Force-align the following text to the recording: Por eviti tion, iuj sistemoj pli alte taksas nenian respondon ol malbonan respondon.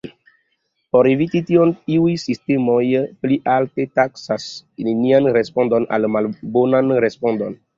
Por 0.95 1.05
eviti 1.09 1.41
tion, 1.49 1.73
iuj 1.97 2.13
sistemoj 2.21 2.79
pli 3.25 3.39
alte 3.57 3.87
taksas 4.01 4.49
nenian 4.89 5.31
respondon 5.39 5.87
ol 5.99 6.09
malbonan 6.17 6.95
respondon. 7.09 7.59